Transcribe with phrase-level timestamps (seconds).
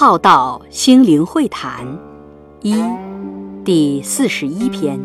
[0.00, 1.86] 浩道心灵会谈
[2.62, 2.82] 一
[3.66, 4.98] 第四十一篇：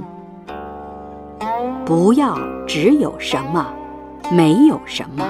[1.85, 3.67] 不要只有什么，
[4.31, 5.25] 没有什么；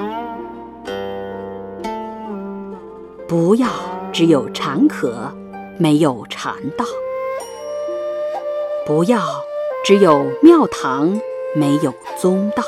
[3.27, 3.67] 不要
[4.13, 5.31] 只有禅可，
[5.79, 6.85] 没有禅道；
[8.85, 9.19] 不要
[9.83, 11.19] 只有庙堂，
[11.55, 12.61] 没有宗道；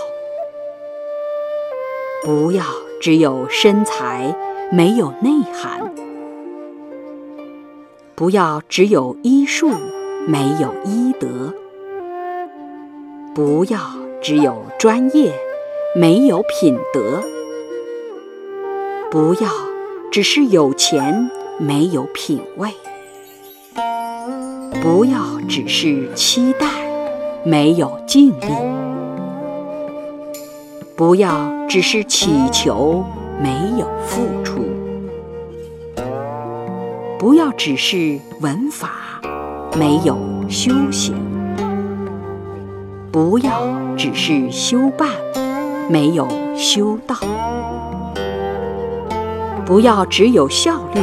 [2.23, 2.63] 不要
[2.99, 4.35] 只有身材，
[4.71, 5.95] 没有内涵。
[8.17, 9.69] 不要只有医术，
[10.25, 11.53] 没有医德；
[13.35, 13.79] 不要
[14.23, 15.31] 只有专业，
[15.95, 17.21] 没有品德；
[19.11, 19.47] 不要
[20.11, 22.69] 只是有钱，没有品味；
[24.81, 26.65] 不要只是期待，
[27.43, 28.47] 没有尽力；
[30.95, 33.05] 不要只是祈求，
[33.39, 34.76] 没有付出。
[37.19, 38.91] 不要只是文法，
[39.75, 40.15] 没有
[40.47, 41.15] 修行；
[43.11, 43.63] 不要
[43.97, 45.09] 只是修办，
[45.89, 47.15] 没有修道；
[49.65, 51.01] 不要只有效率，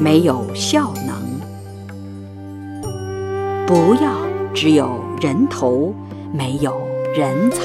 [0.00, 1.12] 没有效能；
[3.66, 4.14] 不要
[4.54, 5.92] 只有人头，
[6.32, 6.74] 没有
[7.14, 7.60] 人才；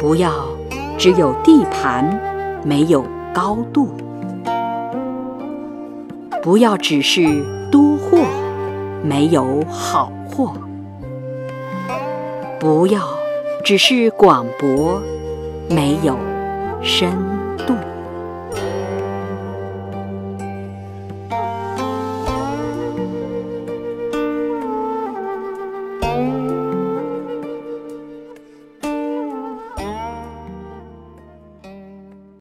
[0.00, 0.32] 不要
[0.96, 2.18] 只有地盘，
[2.64, 3.90] 没有高度。
[6.42, 7.22] 不要只是
[7.70, 8.18] 多货，
[9.00, 10.52] 没有好货；
[12.58, 13.00] 不要
[13.64, 15.00] 只是广博，
[15.70, 16.18] 没有
[16.82, 17.12] 深
[17.64, 17.74] 度。